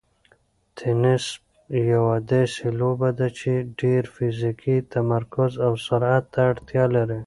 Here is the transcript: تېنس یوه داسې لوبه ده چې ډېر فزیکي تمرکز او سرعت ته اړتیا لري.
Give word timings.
تېنس 0.77 1.23
یوه 1.91 2.15
داسې 2.31 2.65
لوبه 2.79 3.09
ده 3.19 3.27
چې 3.39 3.51
ډېر 3.81 4.03
فزیکي 4.15 4.75
تمرکز 4.93 5.51
او 5.65 5.73
سرعت 5.85 6.23
ته 6.33 6.41
اړتیا 6.51 6.83
لري. 6.95 7.19